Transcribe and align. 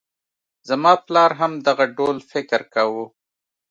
زما 0.69 0.93
پلار 1.05 1.31
هم 1.39 1.51
دغه 1.67 1.85
ډول 1.97 2.17
فکر 2.31 2.61
کاوه. 2.73 3.05